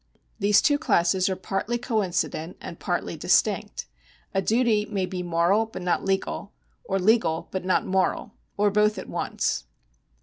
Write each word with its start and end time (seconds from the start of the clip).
These 0.39 0.63
two 0.63 0.79
classes 0.79 1.29
are 1.29 1.35
partly 1.35 1.77
coincident 1.77 2.57
and 2.59 2.79
partly 2.79 3.15
distinct. 3.15 3.85
A 4.33 4.41
duty 4.41 4.83
may 4.87 5.05
be 5.05 5.21
moral 5.21 5.67
but 5.67 5.83
not 5.83 6.03
legal, 6.03 6.51
or 6.85 6.97
legal 6.97 7.49
but 7.51 7.63
not 7.63 7.85
moral, 7.85 8.33
or 8.57 8.71
both 8.71 8.97
at 8.97 9.07
once. 9.09 9.65